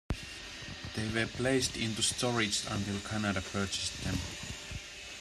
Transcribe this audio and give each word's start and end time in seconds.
They 0.95 1.07
were 1.09 1.27
placed 1.27 1.77
into 1.77 2.01
storage 2.01 2.65
until 2.67 2.97
Canada 3.07 3.39
purchased 3.39 4.03
them. 4.03 4.17